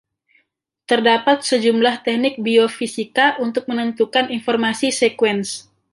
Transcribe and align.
Terdapat 0.89 1.37
sejumlah 1.49 1.95
teknik 2.05 2.35
biofisika 2.45 3.25
untuk 3.45 3.63
menentukan 3.71 4.25
informasi 4.37 4.87
sekuens. 4.99 5.47